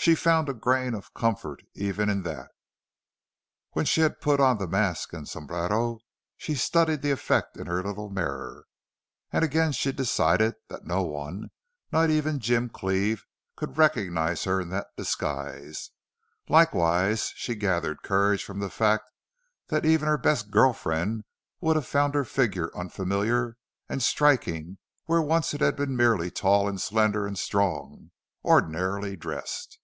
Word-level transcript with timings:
She 0.00 0.14
found 0.14 0.48
a 0.48 0.54
grain 0.54 0.94
of 0.94 1.12
comfort 1.12 1.62
even 1.74 2.08
in 2.08 2.22
that. 2.22 2.48
When 3.72 3.84
she 3.84 4.00
had 4.00 4.22
put 4.22 4.40
on 4.40 4.56
the 4.56 4.66
mask 4.66 5.12
and 5.12 5.28
sombrero 5.28 5.98
she 6.38 6.54
studied 6.54 7.02
the 7.02 7.10
effect 7.10 7.58
in 7.58 7.66
her 7.66 7.82
little 7.82 8.08
mirror. 8.08 8.64
And 9.32 9.42
she 9.42 9.46
again 9.90 9.96
decided 9.96 10.54
that 10.68 10.86
no 10.86 11.02
one, 11.02 11.50
not 11.92 12.08
even 12.08 12.38
Jim 12.40 12.70
Cleve, 12.70 13.26
could 13.54 13.76
recognize 13.76 14.44
her 14.44 14.62
in 14.62 14.70
that 14.70 14.86
disguise. 14.96 15.90
Likewise 16.48 17.30
she 17.36 17.54
gathered 17.54 18.02
courage 18.02 18.42
from 18.42 18.60
the 18.60 18.70
fact 18.70 19.04
that 19.66 19.84
even 19.84 20.08
her 20.08 20.16
best 20.16 20.50
girl 20.50 20.72
friend 20.72 21.22
would 21.60 21.76
have 21.76 21.86
found 21.86 22.14
her 22.14 22.24
figure 22.24 22.70
unfamiliar 22.74 23.58
and 23.90 24.02
striking 24.02 24.78
where 25.04 25.20
once 25.20 25.52
it 25.52 25.60
had 25.60 25.76
been 25.76 25.94
merely 25.94 26.30
tall 26.30 26.66
and 26.66 26.80
slender 26.80 27.26
and 27.26 27.38
strong, 27.38 28.10
ordinarily 28.42 29.14
dressed. 29.14 29.78